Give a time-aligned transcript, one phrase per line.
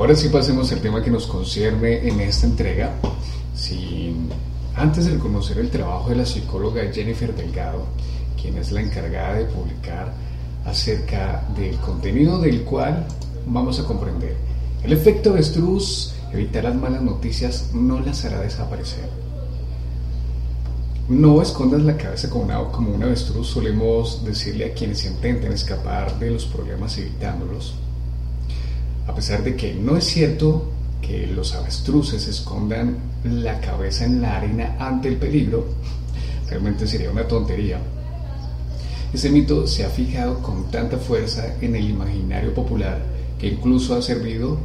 [0.00, 2.94] Ahora sí pasemos al tema que nos concierne en esta entrega.
[4.74, 7.84] Antes de reconocer el trabajo de la psicóloga Jennifer Delgado,
[8.40, 10.14] quien es la encargada de publicar
[10.64, 13.06] acerca del contenido del cual
[13.46, 14.36] vamos a comprender.
[14.82, 19.10] El efecto avestruz, evitar las malas noticias, no las hará desaparecer.
[21.10, 26.30] No escondas la cabeza como, una, como avestruz, solemos decirle a quienes intenten escapar de
[26.30, 27.74] los problemas evitándolos.
[29.10, 30.70] A pesar de que no es cierto
[31.02, 35.64] que los avestruces escondan la cabeza en la arena ante el peligro,
[36.48, 37.80] realmente sería una tontería.
[39.12, 43.02] Ese mito se ha fijado con tanta fuerza en el imaginario popular
[43.40, 44.58] que incluso ha servido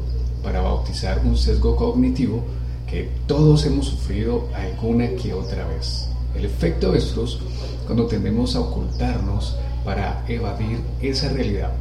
[0.43, 2.43] para bautizar un sesgo cognitivo
[2.87, 6.07] que todos hemos sufrido alguna que otra vez.
[6.35, 7.39] El efecto avestruz
[7.87, 11.71] cuando tendemos a ocultarnos para evadir esa realidad.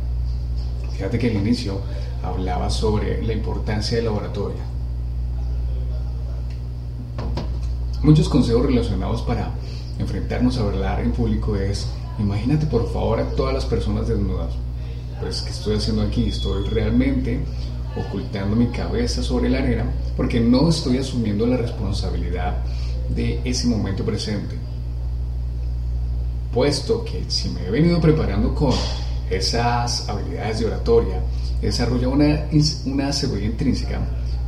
[0.94, 1.80] Fíjate que al inicio
[2.26, 4.74] hablaba sobre la importancia del laboratorio.
[8.02, 9.50] Muchos consejos relacionados para
[9.98, 11.86] enfrentarnos a hablar en público es,
[12.18, 14.52] imagínate por favor a todas las personas desnudas.
[15.20, 16.28] Pues, ¿qué estoy haciendo aquí?
[16.28, 17.40] Estoy realmente
[17.96, 22.58] ocultando mi cabeza sobre la arena porque no estoy asumiendo la responsabilidad
[23.08, 24.56] de ese momento presente.
[26.52, 28.72] Puesto que si me he venido preparando con
[29.30, 31.20] esas habilidades de oratoria,
[31.60, 32.46] desarrolla una,
[32.86, 34.00] una seguridad intrínseca,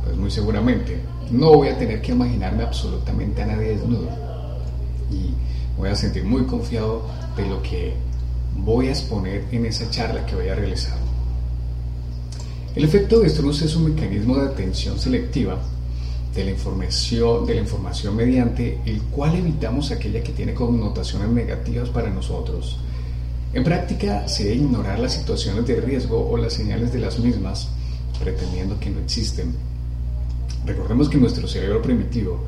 [0.03, 4.09] pues muy seguramente no voy a tener que imaginarme absolutamente a nadie desnudo.
[5.11, 5.33] Y
[5.77, 7.03] voy a sentir muy confiado
[7.35, 7.93] de lo que
[8.55, 10.97] voy a exponer en esa charla que voy a realizar.
[12.75, 15.57] El efecto de Strauss es un mecanismo de atención selectiva
[16.35, 21.89] de la información, de la información mediante el cual evitamos aquella que tiene connotaciones negativas
[21.89, 22.77] para nosotros
[23.53, 27.69] en práctica se debe ignorar las situaciones de riesgo o las señales de las mismas,
[28.19, 29.55] pretendiendo que no existen.
[30.65, 32.43] Recordemos que nuestro cerebro primitivo,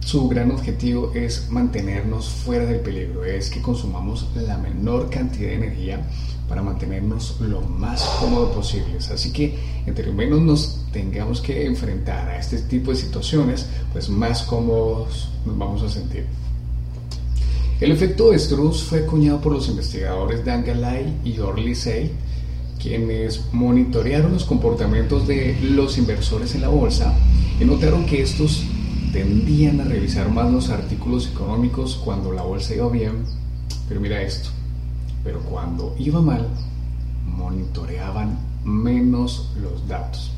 [0.00, 5.54] su gran objetivo es mantenernos fuera del peligro, es que consumamos la menor cantidad de
[5.56, 6.06] energía
[6.48, 8.98] para mantenernos lo más cómodo posible.
[8.98, 9.56] Así que
[9.86, 15.56] entre menos nos tengamos que enfrentar a este tipo de situaciones, pues más cómodos nos
[15.58, 16.26] vamos a sentir.
[17.80, 22.12] El efecto de fue acuñado por los investigadores Dan Galay y Orly Say,
[22.78, 27.16] quienes monitorearon los comportamientos de los inversores en la bolsa
[27.58, 28.64] y notaron que estos
[29.14, 33.24] tendían a revisar más los artículos económicos cuando la bolsa iba bien,
[33.88, 34.50] pero mira esto,
[35.24, 36.48] pero cuando iba mal,
[37.24, 40.32] monitoreaban menos los datos.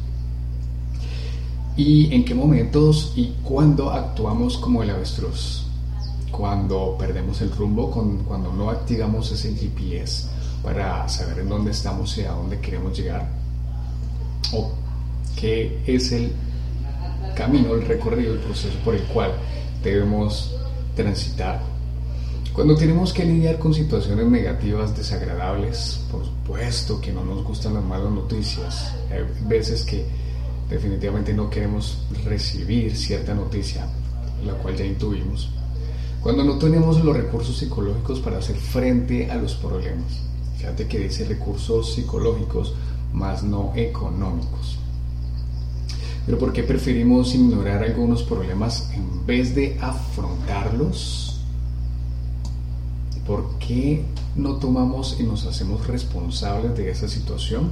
[1.76, 5.71] ¿Y en qué momentos y cuándo actuamos como el avestruz?
[6.32, 10.28] Cuando perdemos el rumbo, cuando no activamos ese GPS
[10.62, 13.28] para saber en dónde estamos y a dónde queremos llegar,
[14.52, 14.72] o
[15.36, 16.32] qué es el
[17.36, 19.32] camino, el recorrido, el proceso por el cual
[19.82, 20.54] debemos
[20.96, 21.60] transitar.
[22.54, 27.84] Cuando tenemos que lidiar con situaciones negativas, desagradables, por supuesto que no nos gustan las
[27.84, 28.94] malas noticias.
[29.10, 30.04] Hay veces que
[30.68, 33.86] definitivamente no queremos recibir cierta noticia,
[34.44, 35.50] la cual ya intuimos
[36.22, 40.20] cuando no tenemos los recursos psicológicos para hacer frente a los problemas.
[40.56, 42.74] Fíjate que dice recursos psicológicos,
[43.12, 44.78] más no económicos.
[46.24, 51.40] Pero ¿por qué preferimos ignorar algunos problemas en vez de afrontarlos?
[53.26, 54.04] ¿Por qué
[54.36, 57.70] no tomamos y nos hacemos responsables de esa situación?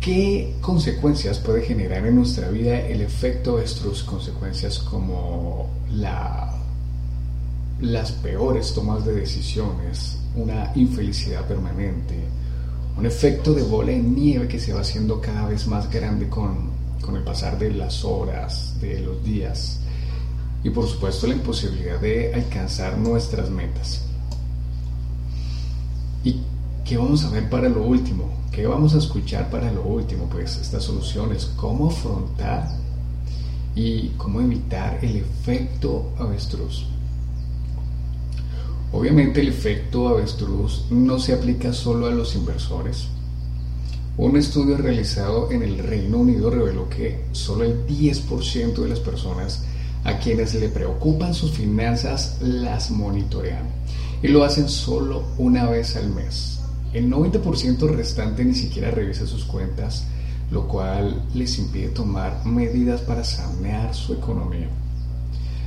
[0.00, 6.54] ¿Qué consecuencias puede generar en nuestra vida el efecto de estas consecuencias como la,
[7.82, 12.14] las peores tomas de decisiones, una infelicidad permanente,
[12.96, 16.70] un efecto de bola de nieve que se va haciendo cada vez más grande con,
[17.04, 19.80] con el pasar de las horas, de los días
[20.64, 24.02] y por supuesto la imposibilidad de alcanzar nuestras metas?
[26.24, 26.40] ¿Y
[26.86, 28.39] qué vamos a ver para lo último?
[28.52, 30.24] ¿Qué vamos a escuchar para lo último?
[30.28, 32.68] Pues estas soluciones, cómo afrontar
[33.76, 36.84] y cómo evitar el efecto avestruz.
[38.92, 43.06] Obviamente el efecto avestruz no se aplica solo a los inversores.
[44.16, 49.64] Un estudio realizado en el Reino Unido reveló que solo el 10% de las personas
[50.02, 53.68] a quienes le preocupan sus finanzas las monitorean
[54.22, 56.59] y lo hacen solo una vez al mes.
[56.92, 60.06] El 90% restante ni siquiera revisa sus cuentas,
[60.50, 64.68] lo cual les impide tomar medidas para sanear su economía.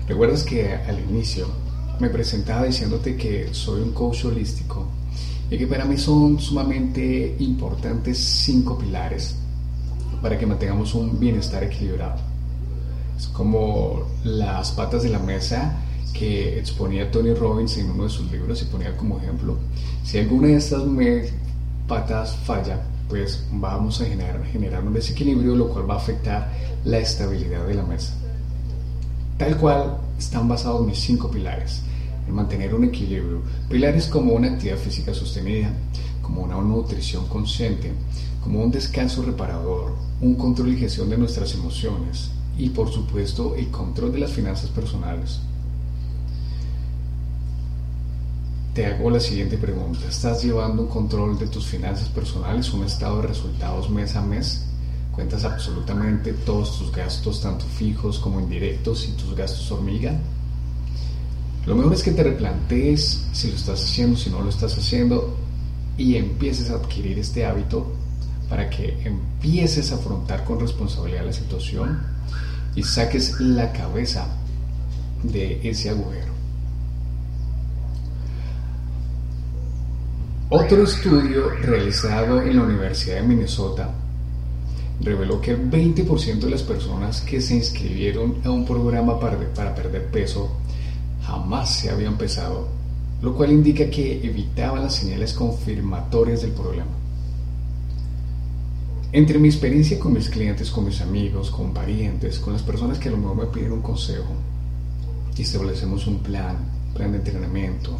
[0.08, 1.48] ¿Recuerdas que al inicio
[2.00, 4.88] me presentaba diciéndote que soy un coach holístico
[5.50, 9.36] y que para mí son sumamente importantes cinco pilares
[10.22, 12.16] para que mantengamos un bienestar equilibrado.
[13.18, 15.83] Es como las patas de la mesa
[16.14, 19.58] que exponía Tony Robbins en uno de sus libros y ponía como ejemplo,
[20.04, 20.84] si alguna de estas
[21.88, 26.52] patas falla, pues vamos a generar, generar un desequilibrio, lo cual va a afectar
[26.86, 28.14] la estabilidad de la mesa.
[29.38, 31.82] Tal cual están basados mis cinco pilares,
[32.28, 33.42] en mantener un equilibrio.
[33.70, 35.72] Pilares como una actividad física sostenida,
[36.22, 37.92] como una nutrición consciente,
[38.44, 43.70] como un descanso reparador, un control y gestión de nuestras emociones y por supuesto el
[43.70, 45.40] control de las finanzas personales.
[48.74, 50.00] Te hago la siguiente pregunta.
[50.10, 54.66] ¿Estás llevando un control de tus finanzas personales, un estado de resultados mes a mes?
[55.12, 60.16] ¿Cuentas absolutamente todos tus gastos, tanto fijos como indirectos, y tus gastos hormiga?
[61.68, 65.38] Lo mejor es que te replantees si lo estás haciendo, si no lo estás haciendo,
[65.96, 67.86] y empieces a adquirir este hábito
[68.50, 72.00] para que empieces a afrontar con responsabilidad la situación
[72.74, 74.25] y saques la cabeza
[75.22, 76.33] de ese agujero.
[80.56, 83.90] Otro estudio realizado en la Universidad de Minnesota
[85.02, 89.40] reveló que el 20% de las personas que se inscribieron a un programa para,
[89.74, 90.52] perder peso
[91.24, 92.68] jamás se habían pesado,
[93.24, 96.92] lo cual indica que evitaban las señales confirmatorias del problema.
[99.12, 103.10] Entre mi experiencia con mis clientes, con mis amigos, con parientes, con las personas que
[103.10, 104.36] a lo mejor me piden un consejo
[105.42, 106.58] establecemos un plan,
[106.94, 107.98] plan de entrenamiento,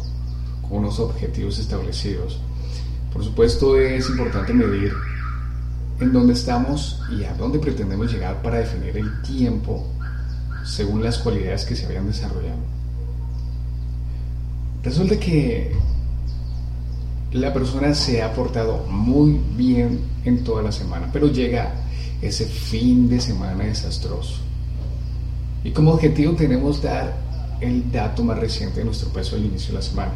[0.68, 2.38] con unos objetivos establecidos.
[3.12, 4.92] Por supuesto es importante medir
[6.00, 9.86] en dónde estamos y a dónde pretendemos llegar para definir el tiempo
[10.64, 12.58] según las cualidades que se habían desarrollado.
[14.82, 15.72] Resulta que
[17.32, 21.72] la persona se ha portado muy bien en toda la semana, pero llega
[22.20, 24.40] ese fin de semana desastroso.
[25.62, 27.16] Y como objetivo tenemos dar
[27.60, 30.12] el dato más reciente de nuestro peso al inicio de la semana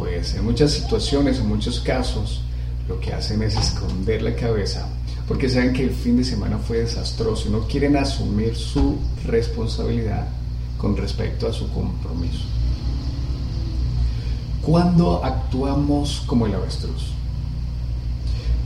[0.00, 2.40] pues en muchas situaciones, en muchos casos,
[2.88, 4.88] lo que hacen es esconder la cabeza
[5.28, 10.26] porque saben que el fin de semana fue desastroso y no quieren asumir su responsabilidad
[10.76, 12.46] con respecto a su compromiso.
[14.60, 17.12] Cuando actuamos como el avestruz,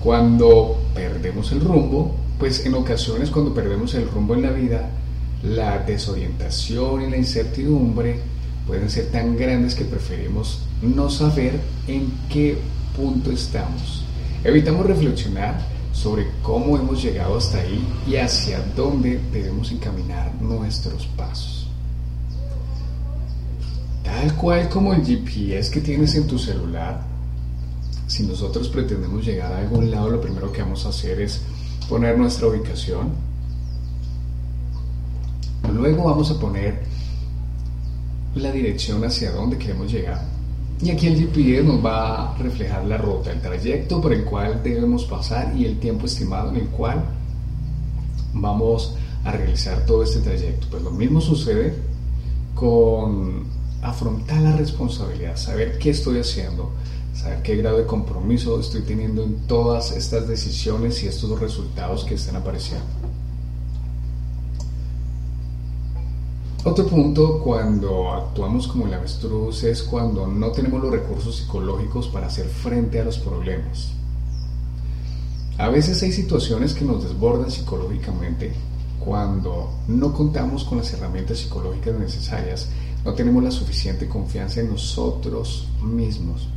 [0.02, 4.88] cuando perdemos el rumbo, pues en ocasiones cuando perdemos el rumbo en la vida,
[5.42, 8.20] la desorientación y la incertidumbre
[8.66, 12.58] pueden ser tan grandes que preferimos no saber en qué
[12.96, 14.04] punto estamos.
[14.42, 15.58] Evitamos reflexionar
[15.92, 21.68] sobre cómo hemos llegado hasta ahí y hacia dónde debemos encaminar nuestros pasos.
[24.02, 27.00] Tal cual como el GPS que tienes en tu celular,
[28.06, 31.40] si nosotros pretendemos llegar a algún lado, lo primero que vamos a hacer es
[31.88, 33.12] poner nuestra ubicación.
[35.72, 36.82] Luego vamos a poner
[38.34, 40.33] la dirección hacia dónde queremos llegar
[40.84, 44.62] y aquí el GPS nos va a reflejar la ruta, el trayecto por el cual
[44.62, 47.02] debemos pasar y el tiempo estimado en el cual
[48.34, 48.94] vamos
[49.24, 50.66] a realizar todo este trayecto.
[50.70, 51.74] Pues lo mismo sucede
[52.54, 53.44] con
[53.80, 56.70] afrontar la responsabilidad, saber qué estoy haciendo,
[57.14, 62.14] saber qué grado de compromiso estoy teniendo en todas estas decisiones y estos resultados que
[62.14, 62.84] están apareciendo.
[66.66, 72.28] Otro punto cuando actuamos como el avestruz es cuando no tenemos los recursos psicológicos para
[72.28, 73.90] hacer frente a los problemas.
[75.58, 78.54] A veces hay situaciones que nos desbordan psicológicamente
[78.98, 82.70] cuando no contamos con las herramientas psicológicas necesarias,
[83.04, 86.48] no tenemos la suficiente confianza en nosotros mismos.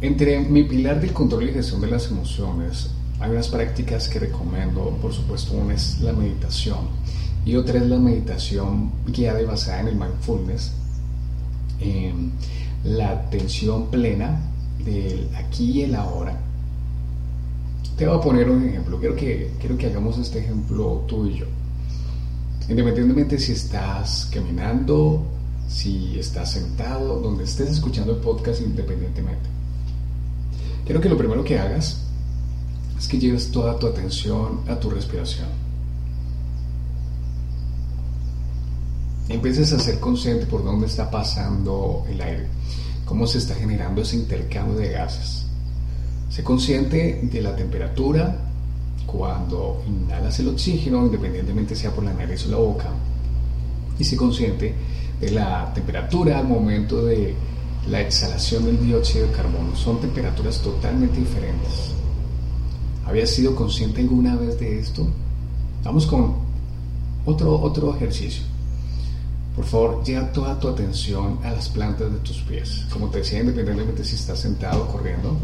[0.00, 2.90] Entre mi pilar del control y gestión de las emociones,
[3.20, 6.88] hay unas prácticas que recomiendo, por supuesto, una es la meditación
[7.46, 10.72] y otra es la meditación guiada y basada en el mindfulness,
[12.82, 14.40] la atención plena
[14.84, 16.36] del aquí y el ahora.
[17.96, 21.38] Te voy a poner un ejemplo, quiero que, quiero que hagamos este ejemplo tú y
[21.38, 21.46] yo.
[22.68, 25.24] Independientemente si estás caminando,
[25.68, 29.48] si estás sentado, donde estés escuchando el podcast independientemente.
[30.84, 32.02] Quiero que lo primero que hagas
[32.98, 35.65] es que lleves toda tu atención a tu respiración.
[39.28, 42.46] Empieces a ser consciente por dónde está pasando el aire,
[43.04, 45.46] cómo se está generando ese intercambio de gases.
[46.30, 48.36] Sé consciente de la temperatura
[49.06, 52.88] cuando inhalas el oxígeno, independientemente sea por la nariz o la boca.
[53.98, 54.74] Y sé consciente
[55.20, 57.34] de la temperatura al momento de
[57.88, 59.74] la exhalación del dióxido de carbono.
[59.76, 61.92] Son temperaturas totalmente diferentes.
[63.06, 65.06] ¿Habías sido consciente alguna vez de esto?
[65.84, 66.34] Vamos con
[67.24, 68.42] otro, otro ejercicio.
[69.56, 72.84] Por favor, lleva toda tu atención a las plantas de tus pies.
[72.90, 75.34] Como te decía, independientemente si estás sentado o corriendo,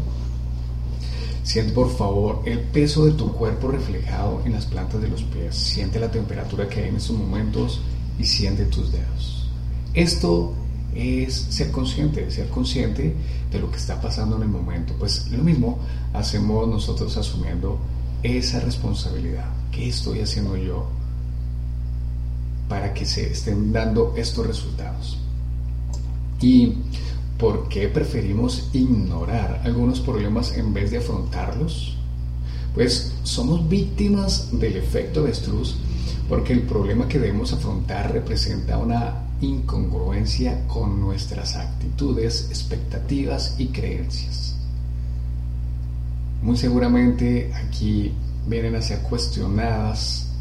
[1.41, 5.55] siente por favor el peso de tu cuerpo reflejado en las plantas de los pies.
[5.55, 7.81] Siente la temperatura que hay en estos momentos
[8.19, 9.49] y siente tus dedos.
[9.95, 10.53] Esto
[10.93, 13.15] es ser consciente, ser consciente
[13.51, 14.93] de lo que está pasando en el momento.
[14.99, 15.79] Pues lo mismo
[16.13, 17.79] hacemos nosotros asumiendo
[18.21, 19.49] esa responsabilidad.
[19.71, 20.87] ¿Qué estoy haciendo yo
[22.73, 25.19] para que se estén dando estos resultados?
[26.41, 26.73] ¿Y
[27.37, 31.95] por qué preferimos ignorar algunos problemas en vez de afrontarlos?
[32.73, 35.75] Pues somos víctimas del efecto de Struz
[36.27, 44.55] porque el problema que debemos afrontar representa una incongruencia con nuestras actitudes, expectativas y creencias.
[46.41, 48.13] Muy seguramente aquí
[48.47, 50.32] vienen a ser cuestionadas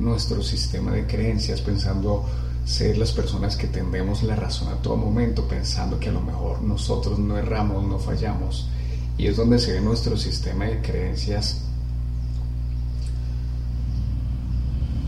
[0.00, 2.24] nuestro sistema de creencias pensando
[2.64, 6.62] ser las personas que tendemos la razón a todo momento, pensando que a lo mejor
[6.62, 8.68] nosotros no erramos, no fallamos.
[9.16, 11.62] Y es donde se ve nuestro sistema de creencias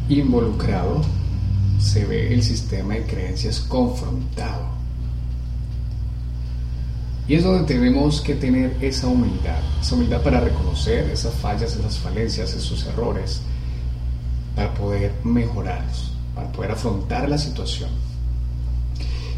[0.09, 1.01] involucrado
[1.79, 4.67] se ve el sistema de creencias confrontado.
[7.27, 11.99] Y es donde tenemos que tener esa humildad, esa humildad para reconocer esas fallas, esas
[11.99, 13.41] falencias, esos errores,
[14.55, 17.91] para poder mejorarlos, para poder afrontar la situación.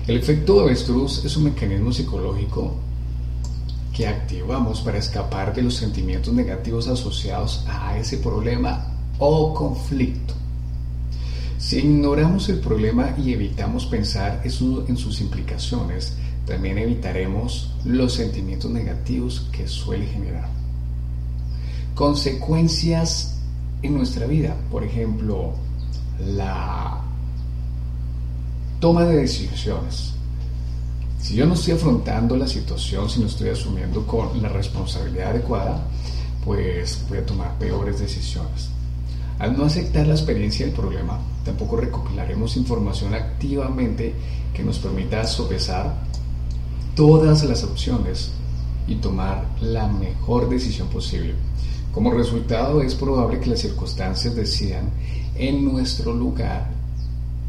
[0.07, 2.75] El efecto de avestruz es un mecanismo psicológico
[3.95, 8.87] que activamos para escapar de los sentimientos negativos asociados a ese problema
[9.19, 10.35] o conflicto.
[11.59, 14.51] Si ignoramos el problema y evitamos pensar en
[14.97, 20.49] sus implicaciones, también evitaremos los sentimientos negativos que suele generar.
[21.95, 23.34] Consecuencias
[23.87, 25.53] en nuestra vida, por ejemplo,
[26.21, 27.01] la
[28.81, 30.15] toma de decisiones.
[31.21, 35.83] Si yo no estoy afrontando la situación, si no estoy asumiendo con la responsabilidad adecuada,
[36.45, 38.69] pues voy a tomar peores decisiones.
[39.39, 44.15] Al no aceptar la experiencia del problema, tampoco recopilaremos información activamente
[44.53, 45.95] que nos permita sopesar
[46.95, 48.33] todas las opciones
[48.87, 51.35] y tomar la mejor decisión posible.
[51.95, 54.91] Como resultado es probable que las circunstancias decidan
[55.37, 56.69] en nuestro lugar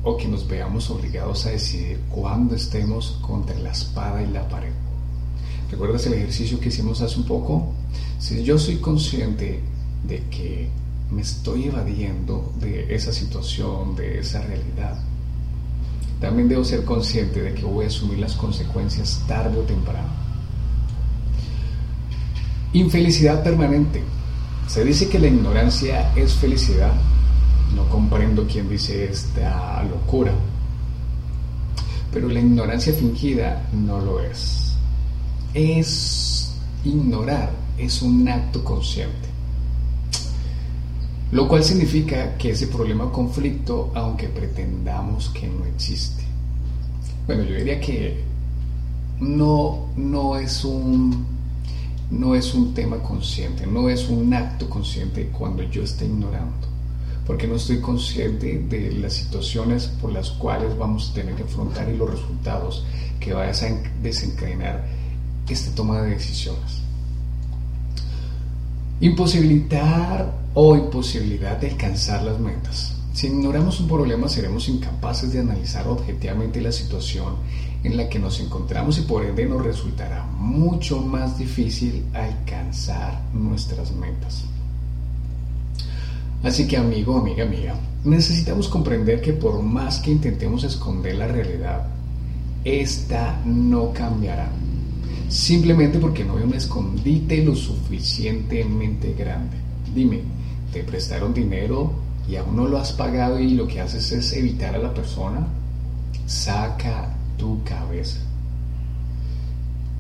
[0.04, 4.72] o que nos veamos obligados a decidir cuando estemos contra la espada y la pared.
[5.72, 7.74] ¿Recuerdas el ejercicio que hicimos hace un poco?
[8.20, 9.62] Si yo soy consciente
[10.08, 10.70] de que
[11.10, 15.00] me estoy evadiendo de esa situación, de esa realidad.
[16.20, 20.10] También debo ser consciente de que voy a asumir las consecuencias tarde o temprano.
[22.74, 24.04] Infelicidad permanente.
[24.68, 26.94] Se dice que la ignorancia es felicidad.
[27.76, 30.34] No comprendo quién dice esta locura.
[32.12, 34.76] Pero la ignorancia fingida no lo es.
[35.54, 39.30] Es ignorar, es un acto consciente.
[41.32, 46.24] Lo cual significa que ese problema o conflicto, aunque pretendamos que no existe.
[47.28, 48.24] Bueno, yo diría que
[49.20, 51.26] no, no, es un,
[52.12, 56.68] no es un tema consciente, no es un acto consciente cuando yo esté ignorando,
[57.26, 61.90] porque no estoy consciente de las situaciones por las cuales vamos a tener que afrontar
[61.90, 62.86] y los resultados
[63.20, 63.52] que va a
[64.02, 64.86] desencadenar
[65.50, 66.82] esta toma de decisiones.
[69.00, 72.96] Imposibilitar o imposibilidad de alcanzar las metas.
[73.14, 77.36] Si ignoramos un problema seremos incapaces de analizar objetivamente la situación
[77.86, 83.92] en la que nos encontramos y por ende nos resultará mucho más difícil alcanzar nuestras
[83.92, 84.46] metas.
[86.44, 91.88] Así que amigo, amiga mía, necesitamos comprender que por más que intentemos esconder la realidad,
[92.64, 94.50] esta no cambiará.
[95.30, 99.58] Simplemente porque no hay un escondite lo suficientemente grande.
[99.94, 100.22] Dime,
[100.72, 101.94] te prestaron dinero
[102.28, 105.48] y aún no lo has pagado y lo que haces es evitar a la persona,
[106.26, 108.20] saca tu cabeza.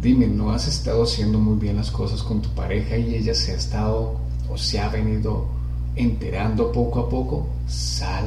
[0.02, 3.54] Dime, ¿no has estado haciendo muy bien las cosas con tu pareja y ella se
[3.54, 5.48] ha estado o se ha venido
[5.96, 7.48] enterando poco a poco?
[7.68, 8.26] Sal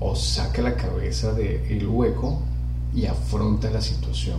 [0.00, 2.40] o saca la cabeza del hueco
[2.94, 4.38] y afronta la situación.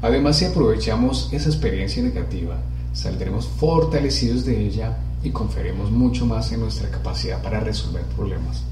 [0.00, 2.56] Además, si aprovechamos esa experiencia negativa,
[2.92, 8.62] saldremos fortalecidos de ella y conferiremos mucho más en nuestra capacidad para resolver problemas.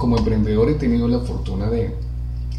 [0.00, 1.94] Como emprendedor he tenido la fortuna de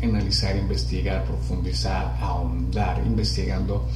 [0.03, 3.87] analizar, investigar, profundizar, ahondar, investigando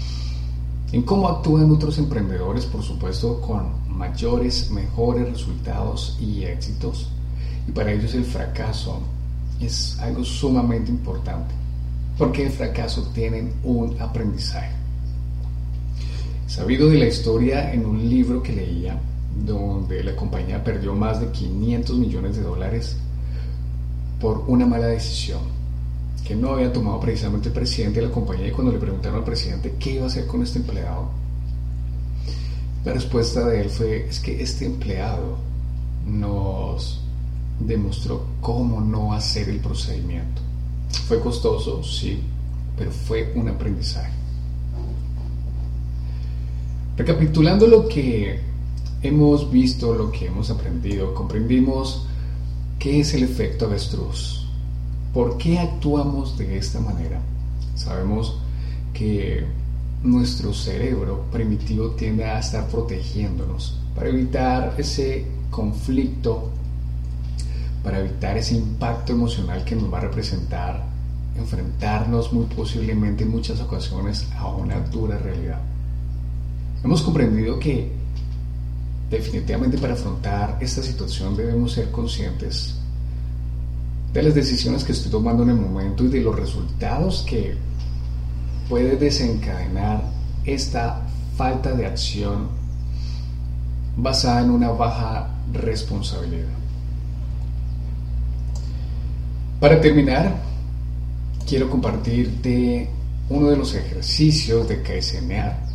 [0.92, 7.12] en cómo actúan otros emprendedores, por supuesto, con mayores, mejores resultados y éxitos.
[7.68, 9.00] Y para ellos el fracaso
[9.62, 11.54] es algo sumamente importante,
[12.18, 14.74] porque el fracaso tienen un aprendizaje.
[16.48, 19.00] Sabido de la historia en un libro que leía,
[19.46, 22.98] donde la compañía perdió más de 500 millones de dólares
[24.20, 25.42] por una mala decisión
[26.26, 29.24] que no había tomado precisamente el presidente de la compañía y cuando le preguntaron al
[29.24, 31.10] presidente qué iba a hacer con este empleado,
[32.84, 35.38] la respuesta de él fue, es que este empleado
[36.08, 37.02] nos
[37.60, 40.42] demostró cómo no hacer el procedimiento.
[41.08, 42.20] Fue costoso, sí,
[42.78, 44.14] pero fue un aprendizaje.
[46.98, 48.40] Recapitulando lo que
[49.02, 52.08] hemos visto, lo que hemos aprendido, comprendimos
[52.86, 54.46] qué es el efecto avestruz.
[55.12, 57.20] ¿Por qué actuamos de esta manera?
[57.74, 58.38] Sabemos
[58.94, 59.44] que
[60.04, 66.52] nuestro cerebro primitivo tiende a estar protegiéndonos para evitar ese conflicto,
[67.84, 70.86] para evitar ese impacto emocional que nos va a representar
[71.40, 75.60] enfrentarnos muy posiblemente en muchas ocasiones a una dura realidad.
[76.84, 77.92] Hemos comprendido que
[79.10, 82.76] definitivamente para afrontar esta situación debemos ser conscientes
[84.14, 87.56] de las decisiones que estoy tomando en el momento y de los resultados que
[88.70, 90.04] puede desencadenar
[90.46, 91.02] esta
[91.36, 92.48] falta de acción
[93.98, 96.48] basada en una baja responsabilidad.
[99.60, 100.42] Para terminar,
[101.48, 102.90] quiero compartirte
[103.30, 105.75] uno de los ejercicios de KSMA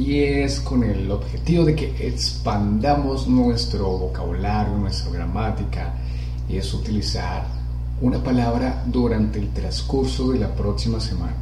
[0.00, 5.94] y es con el objetivo de que expandamos nuestro vocabulario, nuestra gramática
[6.48, 7.46] y es utilizar
[8.00, 11.36] una palabra durante el transcurso de la próxima semana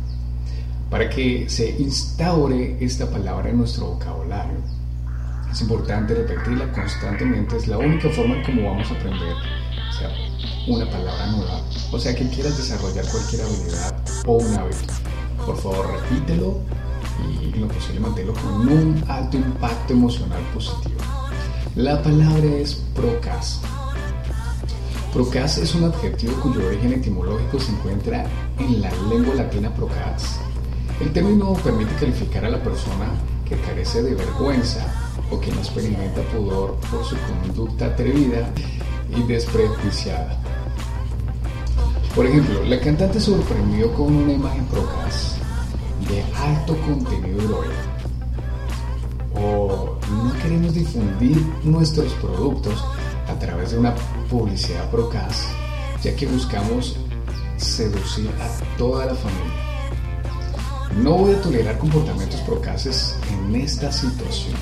[0.90, 4.59] para que se instaure esta palabra en nuestro vocabulario.
[5.53, 9.37] Es importante repetirla constantemente, es la única forma como vamos a aprender
[9.97, 10.11] sea,
[10.66, 11.62] una palabra nueva.
[11.92, 14.94] O sea que quieras desarrollar cualquier habilidad o un hábito.
[15.47, 16.59] Por favor, repítelo
[17.27, 21.01] y lo posible manténlo con un alto impacto emocional positivo.
[21.75, 23.61] La palabra es procas.
[25.13, 28.27] Procas es un adjetivo cuyo origen etimológico se encuentra
[28.59, 30.39] en la lengua latina procas.
[31.01, 33.07] El término permite calificar a la persona
[33.49, 34.87] que carece de vergüenza
[35.31, 38.51] o que no experimenta pudor por su conducta atrevida
[39.17, 40.39] y desprejuiciada.
[42.15, 45.38] Por ejemplo, la cantante sorprendió con una imagen procas
[46.09, 47.75] de alto contenido erótico.
[49.35, 52.85] O no queremos difundir nuestros productos
[53.29, 53.94] a través de una
[54.29, 55.47] publicidad procas,
[56.03, 56.97] ya que buscamos
[57.57, 59.68] seducir a toda la familia.
[61.03, 64.57] No voy a tolerar comportamientos procaces en esta situación.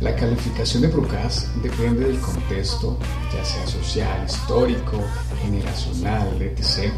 [0.00, 2.98] La calificación de Procas depende del contexto,
[3.34, 4.98] ya sea social, histórico,
[5.42, 6.90] generacional, etc.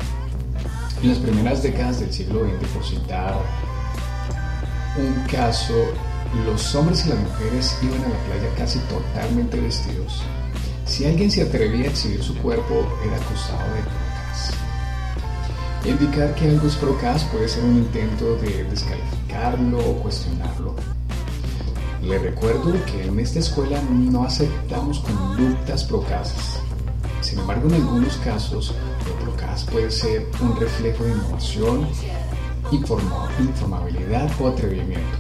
[1.03, 3.35] En las primeras décadas del siglo XX, por citar
[4.97, 5.75] un caso,
[6.47, 10.23] los hombres y las mujeres iban a la playa casi totalmente vestidos.
[10.87, 14.55] Si alguien se atrevía a exhibir su cuerpo, era acusado de procas.
[15.85, 20.77] Indicar que algo es procas puede ser un intento de descalificarlo o cuestionarlo.
[22.01, 26.61] Le recuerdo que en esta escuela no aceptamos conductas procasas.
[27.23, 28.75] Sin embargo, en algunos casos,
[29.13, 31.89] lo procas puede ser un reflejo de innovación,
[32.71, 35.19] informabilidad o atrevimiento.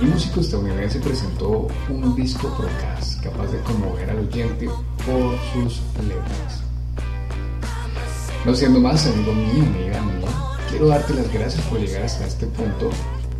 [0.00, 4.68] Un músico estadounidense presentó un disco procas capaz de conmover al oyente
[5.06, 6.62] por sus letras.
[8.44, 10.28] No siendo más, amigo mío, amiga mía,
[10.68, 12.90] quiero darte las gracias por llegar hasta este punto.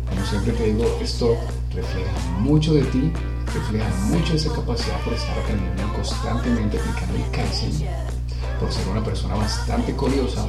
[0.09, 1.35] Como siempre te digo, esto
[1.73, 3.11] refleja mucho de ti,
[3.53, 7.87] refleja mucho esa capacidad por estar aprendiendo constantemente aplicando el Kaizen,
[8.63, 10.45] por ser una persona bastante curiosa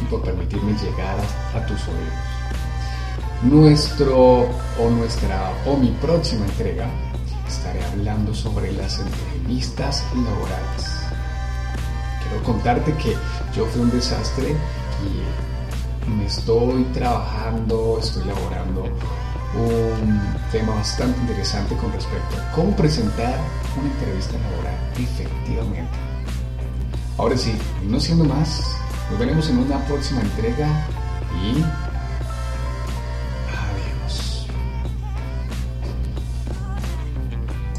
[0.00, 1.18] y por permitirme llegar
[1.54, 2.14] a, tus oídos.
[3.42, 4.48] Nuestro
[4.80, 6.88] o nuestra o mi próxima entrega
[7.46, 11.02] estaré hablando sobre las entrevistas laborales.
[12.22, 13.14] Quiero contarte que
[13.54, 14.56] yo fui un desastre
[15.04, 18.84] y me estoy trabajando, estoy laborando
[19.54, 23.38] un tema bastante interesante con respecto a cómo presentar
[23.78, 26.11] una entrevista laboral efectivamente.
[27.18, 27.52] Ahora sí,
[27.86, 28.76] no siendo más,
[29.10, 30.86] nos veremos en una próxima entrega
[31.44, 31.62] y